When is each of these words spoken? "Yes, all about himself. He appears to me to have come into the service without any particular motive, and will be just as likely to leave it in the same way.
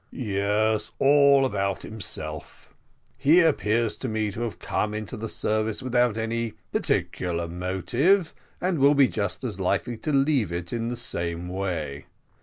"Yes, 0.09 0.89
all 0.97 1.45
about 1.45 1.83
himself. 1.83 2.73
He 3.19 3.39
appears 3.41 3.95
to 3.97 4.07
me 4.07 4.31
to 4.31 4.41
have 4.41 4.57
come 4.57 4.95
into 4.95 5.15
the 5.15 5.29
service 5.29 5.83
without 5.83 6.17
any 6.17 6.53
particular 6.71 7.47
motive, 7.47 8.33
and 8.59 8.79
will 8.79 8.95
be 8.95 9.07
just 9.07 9.43
as 9.43 9.59
likely 9.59 9.97
to 9.97 10.11
leave 10.11 10.51
it 10.51 10.73
in 10.73 10.87
the 10.87 10.97
same 10.97 11.47
way. 11.49 12.05